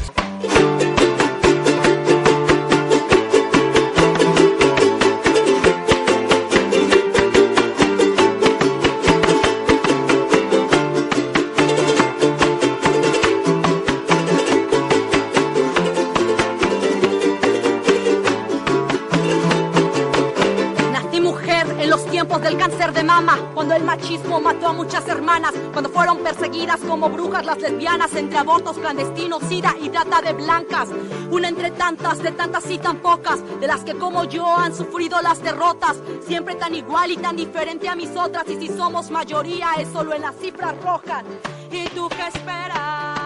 Muchas 24.80 25.06
hermanas 25.08 25.52
cuando 25.72 25.90
fueron 25.90 26.20
perseguidas 26.20 26.80
como 26.80 27.10
brujas 27.10 27.44
las 27.44 27.58
lesbianas 27.58 28.14
entre 28.14 28.38
abortos 28.38 28.78
clandestinos, 28.78 29.42
sida 29.42 29.75
y 29.78 29.90
trata 29.90 30.22
de 30.22 30.32
blancas. 30.32 30.88
Una 31.30 31.49
entre 31.49 31.70
tantas, 31.72 32.22
de 32.22 32.32
tantas 32.32 32.68
y 32.70 32.78
tan 32.78 32.96
pocas, 32.96 33.40
de 33.60 33.66
las 33.66 33.84
que 33.84 33.94
como 33.99 34.25
yo 34.25 34.46
han 34.56 34.75
sufrido 34.75 35.20
las 35.20 35.42
derrotas. 35.42 35.99
Siempre 36.26 36.54
tan 36.54 36.75
igual 36.75 37.10
y 37.10 37.18
tan 37.18 37.37
diferente 37.37 37.90
a 37.90 37.94
mis 37.94 38.16
otras. 38.16 38.49
Y 38.49 38.56
si 38.56 38.68
somos 38.68 39.10
mayoría 39.10 39.68
es 39.78 39.88
solo 39.88 40.14
en 40.14 40.22
las 40.22 40.37
cifras 40.37 40.75
rojas. 40.82 41.25
¿Y 41.70 41.84
tú 41.90 42.08
qué 42.08 42.28
esperas 42.28 43.20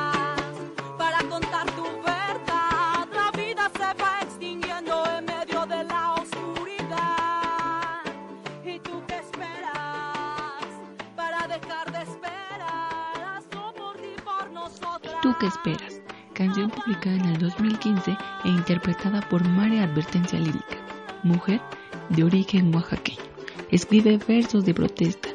¿Tú 15.24 15.34
qué 15.40 15.46
esperas? 15.46 16.02
Canción 16.34 16.68
publicada 16.68 17.16
en 17.16 17.24
el 17.24 17.38
2015 17.38 18.10
e 18.44 18.48
interpretada 18.50 19.26
por 19.30 19.42
María 19.48 19.84
Advertencia 19.84 20.38
Lírica, 20.38 20.76
mujer 21.22 21.62
de 22.10 22.24
origen 22.24 22.74
oaxaqueño. 22.74 23.22
Escribe 23.70 24.18
versos 24.28 24.66
de 24.66 24.74
protesta, 24.74 25.30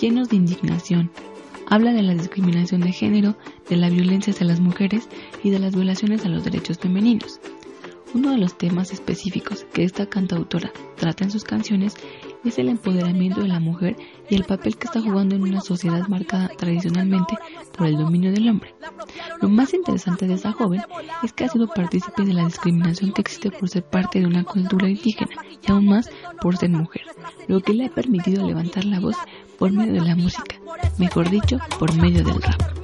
llenos 0.00 0.30
de 0.30 0.36
indignación. 0.36 1.10
Habla 1.68 1.92
de 1.92 2.00
la 2.00 2.14
discriminación 2.14 2.80
de 2.80 2.92
género, 2.92 3.36
de 3.68 3.76
la 3.76 3.90
violencia 3.90 4.32
hacia 4.32 4.46
las 4.46 4.60
mujeres 4.60 5.10
y 5.42 5.50
de 5.50 5.58
las 5.58 5.74
violaciones 5.74 6.24
a 6.24 6.30
los 6.30 6.42
derechos 6.42 6.78
femeninos. 6.78 7.38
Uno 8.14 8.30
de 8.30 8.38
los 8.38 8.56
temas 8.56 8.94
específicos 8.94 9.66
que 9.74 9.84
esta 9.84 10.06
cantautora 10.06 10.72
trata 10.96 11.24
en 11.24 11.30
sus 11.30 11.44
canciones 11.44 11.96
es 12.44 12.58
el 12.58 12.68
empoderamiento 12.68 13.40
de 13.40 13.48
la 13.48 13.60
mujer 13.60 13.96
y 14.28 14.34
el 14.34 14.44
papel 14.44 14.76
que 14.76 14.86
está 14.86 15.00
jugando 15.00 15.34
en 15.34 15.42
una 15.42 15.60
sociedad 15.60 16.06
marcada 16.08 16.48
tradicionalmente 16.56 17.36
por 17.76 17.86
el 17.86 17.96
dominio 17.96 18.32
del 18.32 18.48
hombre. 18.48 18.74
Lo 19.40 19.48
más 19.48 19.74
interesante 19.74 20.26
de 20.26 20.34
esta 20.34 20.52
joven 20.52 20.82
es 21.22 21.32
que 21.32 21.44
ha 21.44 21.48
sido 21.48 21.68
partícipe 21.68 22.24
de 22.24 22.34
la 22.34 22.44
discriminación 22.44 23.12
que 23.12 23.22
existe 23.22 23.50
por 23.50 23.68
ser 23.68 23.84
parte 23.84 24.20
de 24.20 24.26
una 24.26 24.44
cultura 24.44 24.88
indígena 24.88 25.32
y 25.66 25.70
aún 25.70 25.86
más 25.86 26.10
por 26.40 26.56
ser 26.56 26.70
mujer, 26.70 27.02
lo 27.48 27.60
que 27.60 27.74
le 27.74 27.86
ha 27.86 27.90
permitido 27.90 28.46
levantar 28.46 28.84
la 28.84 29.00
voz 29.00 29.16
por 29.58 29.72
medio 29.72 29.94
de 29.94 30.08
la 30.08 30.16
música, 30.16 30.56
mejor 30.98 31.30
dicho, 31.30 31.58
por 31.78 31.94
medio 31.94 32.24
del 32.24 32.42
rap. 32.42 32.83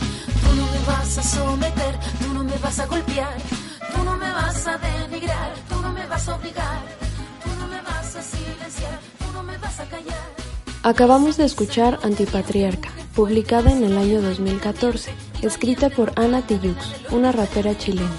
Acabamos 10.83 11.37
de 11.37 11.45
escuchar 11.45 11.99
Antipatriarca, 12.01 12.89
publicada 13.15 13.71
en 13.71 13.83
el 13.83 13.97
año 13.97 14.21
2014, 14.21 15.11
escrita 15.43 15.89
por 15.89 16.11
Ana 16.15 16.41
Tijoux, 16.41 16.75
una 17.11 17.31
rapera 17.31 17.77
chilena. 17.77 18.09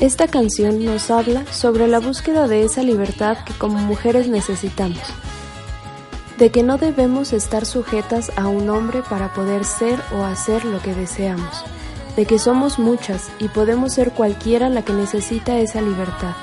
Esta 0.00 0.28
canción 0.28 0.84
nos 0.84 1.10
habla 1.10 1.46
sobre 1.50 1.88
la 1.88 1.98
búsqueda 1.98 2.46
de 2.46 2.64
esa 2.64 2.82
libertad 2.82 3.38
que 3.44 3.54
como 3.54 3.78
mujeres 3.78 4.28
necesitamos 4.28 5.00
de 6.38 6.50
que 6.52 6.62
no 6.62 6.78
debemos 6.78 7.32
estar 7.32 7.66
sujetas 7.66 8.30
a 8.36 8.46
un 8.46 8.70
hombre 8.70 9.02
para 9.10 9.34
poder 9.34 9.64
ser 9.64 10.00
o 10.16 10.22
hacer 10.22 10.64
lo 10.64 10.80
que 10.80 10.94
deseamos, 10.94 11.64
de 12.16 12.26
que 12.26 12.38
somos 12.38 12.78
muchas 12.78 13.28
y 13.40 13.48
podemos 13.48 13.94
ser 13.94 14.12
cualquiera 14.12 14.68
la 14.68 14.82
que 14.82 14.92
necesita 14.92 15.58
esa 15.58 15.82
libertad. 15.82 16.36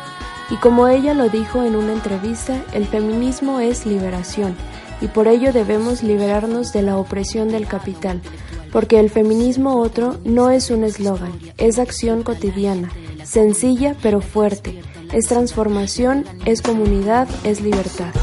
Y 0.51 0.57
como 0.57 0.89
ella 0.89 1.13
lo 1.13 1.29
dijo 1.29 1.63
en 1.63 1.77
una 1.77 1.93
entrevista, 1.93 2.61
el 2.73 2.85
feminismo 2.85 3.61
es 3.61 3.85
liberación, 3.85 4.55
y 4.99 5.07
por 5.07 5.29
ello 5.29 5.53
debemos 5.53 6.03
liberarnos 6.03 6.73
de 6.73 6.81
la 6.81 6.97
opresión 6.97 7.47
del 7.47 7.65
capital, 7.65 8.21
porque 8.73 8.99
el 8.99 9.09
feminismo 9.09 9.77
otro 9.77 10.17
no 10.25 10.49
es 10.49 10.71
un 10.71 10.83
eslogan, 10.83 11.31
es 11.57 11.79
acción 11.79 12.21
cotidiana, 12.23 12.91
sencilla 13.23 13.95
pero 14.01 14.19
fuerte, 14.19 14.81
es 15.13 15.27
transformación, 15.27 16.25
es 16.45 16.61
comunidad, 16.61 17.29
es 17.45 17.61
libertad. 17.61 18.13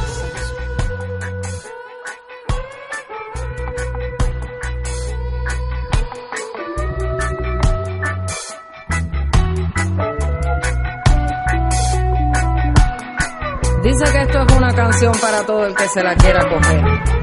Que 14.11 14.23
esto 14.23 14.43
es 14.43 14.57
una 14.57 14.75
canción 14.75 15.13
para 15.21 15.45
todo 15.45 15.67
el 15.67 15.75
que 15.75 15.89
se 15.89 16.03
la 16.03 16.15
quiera 16.17 16.49
coger. 16.49 17.22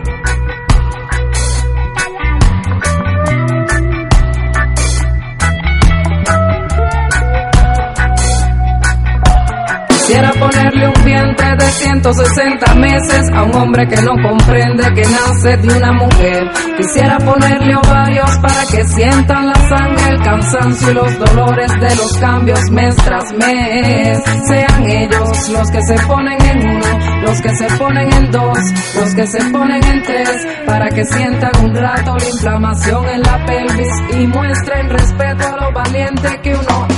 De 11.10 11.66
160 11.66 12.76
meses 12.76 13.30
a 13.34 13.44
un 13.44 13.56
hombre 13.56 13.88
que 13.88 14.00
no 14.04 14.12
comprende 14.22 14.84
que 14.94 15.02
nace 15.02 15.58
de 15.58 15.78
una 15.78 15.92
mujer. 15.94 16.52
Quisiera 16.78 17.18
ponerle 17.18 17.76
ovarios 17.76 18.38
para 18.38 18.64
que 18.72 18.84
sientan 18.86 19.48
la 19.48 19.56
sangre, 19.56 20.08
el 20.10 20.22
cansancio 20.22 20.92
y 20.92 20.94
los 20.94 21.18
dolores 21.18 21.72
de 21.80 21.96
los 21.96 22.18
cambios 22.20 22.60
mes 22.72 22.96
tras 22.98 23.34
mes. 23.34 24.20
Sean 24.48 24.84
ellos 24.88 25.50
los 25.50 25.72
que 25.72 25.82
se 25.82 25.96
ponen 26.06 26.42
en 26.46 26.70
uno, 26.70 27.22
los 27.24 27.42
que 27.42 27.56
se 27.56 27.68
ponen 27.78 28.14
en 28.14 28.32
dos, 28.32 28.60
los 28.96 29.16
que 29.16 29.28
se 29.28 29.44
ponen 29.46 29.84
en 29.84 30.04
tres, 30.04 30.48
para 30.68 30.90
que 30.90 31.04
sientan 31.06 31.52
un 31.64 31.76
rato 31.76 32.18
la 32.18 32.30
inflamación 32.30 33.10
en 33.10 33.22
la 33.22 33.46
pelvis 33.46 33.94
y 34.14 34.28
muestren 34.28 34.90
respeto 34.90 35.48
a 35.48 35.66
lo 35.66 35.72
valiente 35.74 36.40
que 36.44 36.54
uno 36.54 36.89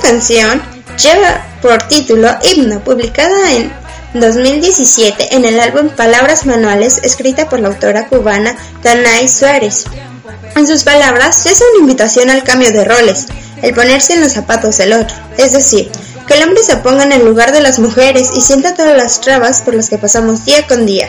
canción 0.00 0.60
lleva 0.96 1.44
por 1.62 1.82
título 1.84 2.28
Himno, 2.42 2.80
publicada 2.80 3.52
en 3.52 3.72
2017 4.14 5.36
en 5.36 5.44
el 5.44 5.60
álbum 5.60 5.88
Palabras 5.90 6.46
Manuales, 6.46 7.00
escrita 7.02 7.48
por 7.48 7.60
la 7.60 7.68
autora 7.68 8.08
cubana 8.08 8.56
Danay 8.82 9.28
Suárez. 9.28 9.84
En 10.56 10.66
sus 10.66 10.82
palabras, 10.82 11.46
es 11.46 11.60
una 11.60 11.80
invitación 11.80 12.30
al 12.30 12.42
cambio 12.42 12.72
de 12.72 12.84
roles, 12.84 13.26
el 13.62 13.74
ponerse 13.74 14.14
en 14.14 14.20
los 14.20 14.32
zapatos 14.32 14.78
del 14.78 14.94
otro, 14.94 15.16
es 15.36 15.52
decir, 15.52 15.90
que 16.26 16.34
el 16.34 16.42
hombre 16.42 16.62
se 16.62 16.76
ponga 16.76 17.04
en 17.04 17.12
el 17.12 17.24
lugar 17.24 17.52
de 17.52 17.60
las 17.60 17.78
mujeres 17.78 18.30
y 18.36 18.40
sienta 18.40 18.74
todas 18.74 18.96
las 18.96 19.20
trabas 19.20 19.62
por 19.62 19.74
las 19.74 19.88
que 19.88 19.98
pasamos 19.98 20.44
día 20.44 20.66
con 20.66 20.86
día. 20.86 21.08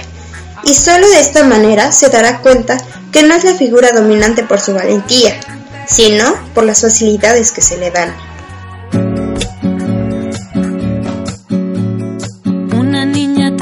Y 0.63 0.75
solo 0.75 1.09
de 1.09 1.19
esta 1.19 1.43
manera 1.43 1.91
se 1.91 2.09
dará 2.09 2.39
cuenta 2.39 2.77
que 3.11 3.23
no 3.23 3.33
es 3.33 3.43
la 3.43 3.55
figura 3.55 3.91
dominante 3.93 4.43
por 4.43 4.59
su 4.59 4.73
valentía, 4.73 5.39
sino 5.87 6.35
por 6.53 6.63
las 6.63 6.81
facilidades 6.81 7.51
que 7.51 7.61
se 7.61 7.77
le 7.77 7.89
dan. 7.89 8.13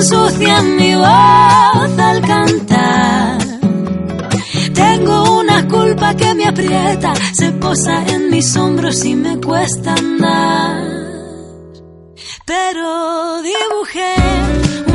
Ensucian 0.00 0.76
mi 0.76 0.94
voz 0.94 1.98
al 1.98 2.20
cantar. 2.22 3.38
Tengo 4.74 5.38
una 5.40 5.68
culpa 5.68 6.14
que 6.14 6.34
me 6.34 6.46
aprieta, 6.46 7.12
se 7.34 7.52
posa 7.52 8.06
en 8.06 8.30
mis 8.30 8.56
hombros 8.56 9.04
y 9.04 9.14
me 9.14 9.38
cuesta 9.40 9.92
andar. 9.94 10.84
Pero 12.46 13.42
dibujé 13.42 14.14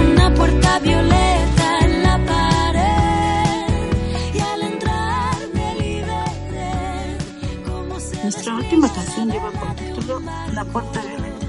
una 0.09 0.33
puerta 0.33 0.79
violeta 0.79 1.67
en 1.81 2.03
la 2.03 2.17
pared 2.31 3.93
y 4.33 4.39
al 4.39 4.61
entrar 4.73 5.35
me 5.53 5.75
liberé. 5.81 7.17
Como 7.63 7.99
se 7.99 8.23
Nuestra 8.23 8.55
última 8.55 8.91
canción 8.91 9.29
lleva 9.29 9.51
por 9.51 9.75
título 9.75 10.21
La 10.53 10.65
Puerta 10.65 10.99
Violeta. 11.01 11.45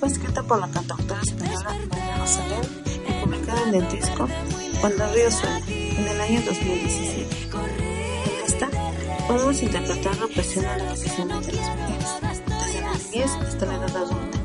Fue 0.00 0.08
escrita 0.08 0.42
por 0.42 0.58
la 0.58 0.68
cantautora 0.68 1.20
española 1.22 1.76
María 1.90 2.16
Rosalén 2.18 2.87
en 3.56 3.74
el 3.74 3.88
disco 3.90 4.28
Cuando 4.80 5.04
el 5.04 5.14
río 5.14 5.30
suena, 5.30 5.60
en 5.68 6.08
el 6.08 6.20
año 6.20 6.42
2017. 6.42 7.36
En 7.44 8.46
esta 8.46 8.68
podemos 9.26 9.62
interpretar 9.62 10.16
la 10.18 10.24
opresión 10.26 10.64
a 10.64 10.76
la 10.78 10.90
que 10.90 10.96
se 10.96 11.08
someten 11.08 11.56
las 11.56 11.76
mujeres, 11.76 12.08
desde 12.46 12.80
la 12.80 12.94
niñez 12.94 13.30
hasta 13.46 13.66
la 13.66 13.74
edad 13.74 13.96
adulta, 13.96 14.38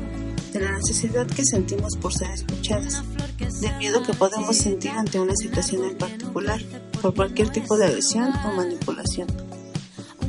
de 0.52 0.60
la 0.60 0.72
necesidad 0.72 1.26
que 1.26 1.44
sentimos 1.44 1.96
por 1.96 2.12
ser 2.12 2.30
escuchadas, 2.30 3.02
del 3.60 3.76
miedo 3.76 4.02
que 4.02 4.14
podemos 4.14 4.56
sentir 4.56 4.90
ante 4.90 5.20
una 5.20 5.34
situación 5.36 5.84
en 5.84 5.96
particular, 5.96 6.60
por 7.00 7.14
cualquier 7.14 7.50
tipo 7.50 7.76
de 7.76 7.86
agresión 7.86 8.32
o 8.44 8.52
manipulación 8.52 9.28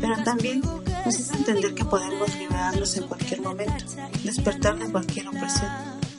pero 0.05 0.23
también 0.23 0.61
nos 0.61 1.15
hace 1.15 1.35
entender 1.35 1.73
que 1.73 1.85
podemos 1.85 2.35
liberarnos 2.35 2.97
en 2.97 3.07
cualquier 3.07 3.41
momento, 3.41 3.85
despertar 4.23 4.77
de 4.77 4.91
cualquier 4.91 5.27
opresión, 5.27 5.69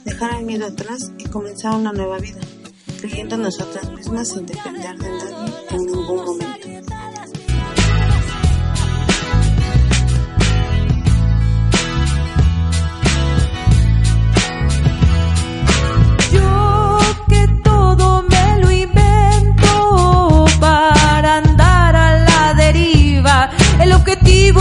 dejar 0.07 0.39
el 0.39 0.45
miedo 0.45 0.65
atrás 0.65 1.11
y 1.17 1.25
comenzar 1.25 1.75
una 1.75 1.91
nueva 1.91 2.17
vida, 2.19 2.39
creyendo 2.99 3.35
en 3.35 3.41
nosotras 3.41 3.91
mismas 3.91 4.29
sin 4.29 4.45
depender 4.45 4.97
de 4.97 5.09
nadie 5.09 5.53
en 5.71 5.85
ningún 5.85 6.25
momento. 6.25 6.57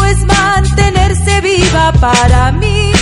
Es 0.09 0.25
mantenerse 0.25 1.41
viva 1.41 1.93
para 2.01 2.53
mí. 2.53 2.96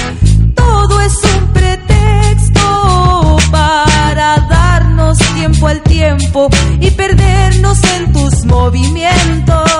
Y 6.81 6.91
perdernos 6.91 7.79
en 7.97 8.13
tus 8.13 8.45
movimientos. 8.47 9.71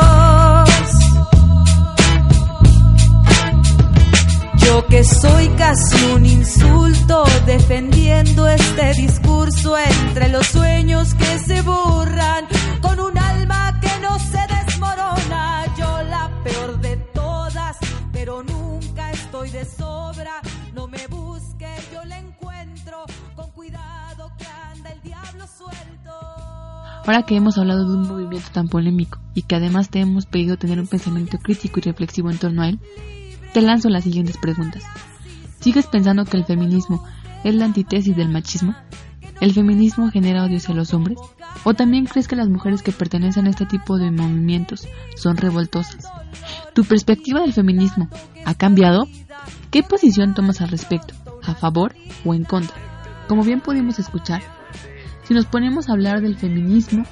Yo 4.59 4.87
que 4.87 5.03
soy 5.05 5.49
casi 5.57 6.05
un 6.15 6.27
insulto 6.27 7.25
defendiendo 7.47 8.49
este 8.49 8.95
discurso 8.95 9.77
entre 9.79 10.29
los 10.29 10.47
sueños 10.47 11.15
que 11.15 11.39
se 11.41 11.63
borran 11.63 12.47
con 12.81 13.01
un 13.01 13.19
Ahora 27.07 27.25
que 27.25 27.37
hemos 27.37 27.59
hablado 27.59 27.87
de 27.87 27.97
un 27.97 28.09
movimiento 28.09 28.49
tan 28.51 28.69
polémico 28.69 29.19
y 29.35 29.43
que 29.43 29.57
además 29.57 29.91
te 29.91 30.01
hemos 30.01 30.25
pedido 30.25 30.57
tener 30.57 30.81
un 30.81 30.87
pensamiento 30.87 31.39
crítico 31.39 31.79
y 31.79 31.83
reflexivo 31.83 32.31
en 32.31 32.39
torno 32.39 32.63
a 32.63 32.69
él, 32.69 32.81
te 33.53 33.61
lanzo 33.61 33.91
las 33.91 34.05
siguientes 34.05 34.39
preguntas. 34.39 34.83
¿Sigues 35.61 35.87
pensando 35.87 36.25
que 36.25 36.39
el 36.39 36.47
feminismo 36.47 37.05
es 37.45 37.55
la 37.55 37.67
antítesis 37.67 38.17
del 38.17 38.31
machismo? 38.31 38.75
¿El 39.41 39.53
feminismo 39.53 40.11
genera 40.11 40.45
odio 40.45 40.57
hacia 40.57 40.75
los 40.75 40.95
hombres? 40.95 41.19
¿O 41.65 41.75
también 41.75 42.07
crees 42.07 42.27
que 42.27 42.37
las 42.37 42.49
mujeres 42.49 42.83
que 42.83 42.93
pertenecen 42.93 43.47
a 43.47 43.51
este 43.51 43.67
tipo 43.67 43.99
de 43.99 44.11
movimientos 44.11 44.89
son 45.15 45.37
revoltosas? 45.37 46.07
¿Tu 46.73 46.85
perspectiva 46.85 47.41
del 47.41 47.53
feminismo 47.53 48.09
ha 48.47 48.55
cambiado? 48.55 49.07
¿Qué 49.71 49.83
posición 49.83 50.33
tomas 50.33 50.63
al 50.63 50.71
respecto? 50.71 51.15
¿A 51.43 51.55
favor 51.55 51.95
o 52.25 52.33
en 52.33 52.45
contra? 52.45 52.77
Como 53.29 53.43
bien 53.43 53.61
pudimos 53.61 53.99
escuchar, 53.99 54.43
si 55.25 55.35
nos 55.35 55.47
ponemos 55.47 55.89
a 55.89 55.93
hablar 55.93 56.21
del 56.21 56.37
feminismo, 56.37 57.05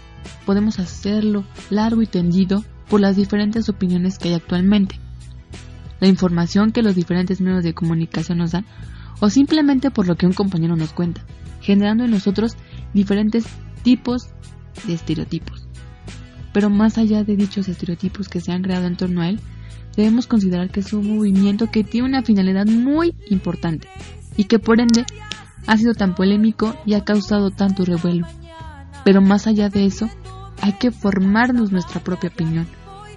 podemos 0.47 0.79
hacerlo 0.79 1.45
largo 1.71 2.03
y 2.03 2.07
tendido 2.07 2.65
por 2.89 3.01
las 3.01 3.17
diferentes 3.17 3.69
opiniones 3.69 4.19
que 4.19 4.29
hay 4.29 4.35
actualmente 4.35 5.03
la 6.03 6.09
información 6.09 6.73
que 6.73 6.83
los 6.83 6.97
diferentes 6.97 7.41
medios 7.41 7.63
de 7.63 7.75
comunicación 7.75 8.39
nos 8.39 8.51
dan 8.51 8.67
o 9.21 9.31
simplemente 9.31 9.93
por 9.93 10.09
lo 10.09 10.17
que 10.17 10.27
un 10.27 10.33
compañero 10.33 10.75
nos 10.75 10.93
cuenta, 10.93 11.25
generando 11.61 12.05
en 12.05 12.11
nosotros 12.11 12.57
diferentes 12.93 13.45
tipos 13.85 14.27
de 14.85 14.95
estereotipos. 14.95 15.69
Pero 16.53 16.71
más 16.71 16.99
allá 16.99 17.23
de 17.23 17.37
dichos 17.37 17.69
estereotipos 17.69 18.29
que 18.29 18.41
se 18.41 18.51
han 18.51 18.63
creado 18.63 18.89
en 18.89 18.97
torno 18.97 19.23
a 19.23 19.29
él, 19.29 19.39
debemos 19.97 20.27
considerar 20.27 20.71
que 20.71 20.81
es 20.81 20.93
un 20.93 21.19
movimiento 21.19 21.71
que 21.71 21.85
tiene 21.85 22.09
una 22.09 22.25
finalidad 22.25 22.67
muy 22.67 23.15
importante 23.31 23.87
y 24.37 24.47
que 24.47 24.59
por 24.59 24.81
ende 24.81 25.07
ha 25.67 25.77
sido 25.77 25.95
tan 25.95 26.15
polémico 26.15 26.75
y 26.87 26.95
ha 26.95 27.05
causado 27.05 27.51
tanto 27.51 27.85
revuelo. 27.85 28.27
Pero 29.05 29.21
más 29.21 29.47
allá 29.47 29.69
de 29.69 29.87
eso, 29.87 30.09
hay 30.61 30.75
que 30.75 30.91
formarnos 30.91 31.73
nuestra 31.73 32.03
propia 32.03 32.31
opinión 32.31 32.67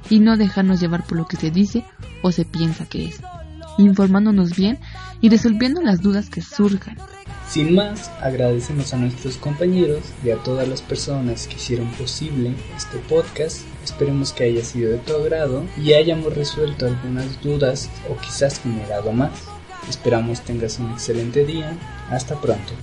y 0.09 0.19
no 0.19 0.37
dejarnos 0.37 0.79
llevar 0.79 1.03
por 1.05 1.17
lo 1.17 1.25
que 1.25 1.37
se 1.37 1.51
dice 1.51 1.85
o 2.21 2.31
se 2.31 2.45
piensa 2.45 2.85
que 2.85 3.05
es, 3.05 3.21
informándonos 3.77 4.55
bien 4.55 4.79
y 5.21 5.29
resolviendo 5.29 5.81
las 5.81 6.01
dudas 6.01 6.29
que 6.29 6.41
surjan. 6.41 6.97
Sin 7.47 7.75
más, 7.75 8.09
agradecemos 8.21 8.93
a 8.93 8.97
nuestros 8.97 9.37
compañeros 9.37 10.01
y 10.23 10.31
a 10.31 10.37
todas 10.37 10.67
las 10.67 10.81
personas 10.81 11.47
que 11.47 11.55
hicieron 11.55 11.87
posible 11.91 12.53
este 12.75 12.97
podcast. 12.97 13.61
Esperemos 13.83 14.33
que 14.33 14.45
haya 14.45 14.63
sido 14.63 14.91
de 14.91 14.97
tu 14.97 15.13
agrado 15.13 15.63
y 15.77 15.93
hayamos 15.93 16.33
resuelto 16.33 16.87
algunas 16.87 17.41
dudas 17.41 17.89
o 18.09 18.19
quizás 18.19 18.59
generado 18.59 19.11
más. 19.11 19.31
Esperamos 19.89 20.41
tengas 20.41 20.79
un 20.79 20.91
excelente 20.91 21.45
día. 21.45 21.73
Hasta 22.09 22.39
pronto. 22.39 22.73